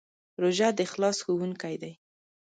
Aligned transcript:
روژه 0.41 0.67
د 0.77 0.79
اخلاص 0.87 1.17
ښوونکی 1.25 1.75
دی. 1.81 1.93